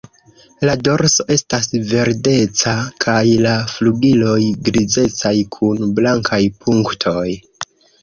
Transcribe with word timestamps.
Lo 0.69 0.75
dorso 0.87 1.25
estas 1.35 1.69
verdeca 1.91 2.73
kaj 3.07 3.19
la 3.49 3.53
flugiloj 3.75 4.35
grizecaj 4.73 5.37
kun 5.61 5.97
blankaj 6.01 6.45
punktoj. 6.67 7.27